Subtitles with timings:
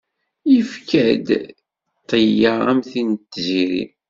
[0.53, 1.27] Yefka-d
[1.99, 3.83] ṭṭya, am tin n tziri.